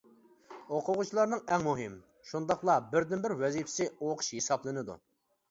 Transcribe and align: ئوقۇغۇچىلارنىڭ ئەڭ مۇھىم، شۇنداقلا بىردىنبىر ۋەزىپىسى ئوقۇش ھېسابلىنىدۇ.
ئوقۇغۇچىلارنىڭ 0.77 1.43
ئەڭ 1.51 1.65
مۇھىم، 1.67 1.99
شۇنداقلا 2.31 2.79
بىردىنبىر 2.95 3.37
ۋەزىپىسى 3.45 3.89
ئوقۇش 3.93 4.33
ھېسابلىنىدۇ. 4.41 4.99